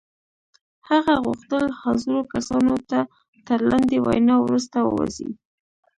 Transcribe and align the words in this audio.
هغه 0.89 1.13
غوښتل 1.25 1.65
حاضرو 1.81 2.19
کسانو 2.33 2.75
ته 2.89 2.99
تر 3.47 3.59
لنډې 3.69 3.97
وينا 4.07 4.35
وروسته 4.41 4.77
ووځي. 4.83 5.29